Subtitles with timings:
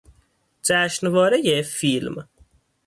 [0.63, 2.15] جشنوارهی فیلم